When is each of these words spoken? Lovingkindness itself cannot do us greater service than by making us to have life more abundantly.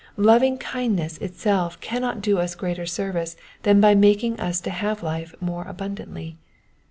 Lovingkindness 0.17 1.19
itself 1.19 1.79
cannot 1.79 2.21
do 2.21 2.39
us 2.39 2.55
greater 2.55 2.87
service 2.87 3.35
than 3.61 3.79
by 3.79 3.93
making 3.93 4.39
us 4.39 4.59
to 4.61 4.71
have 4.71 5.03
life 5.03 5.35
more 5.39 5.63
abundantly. 5.67 6.37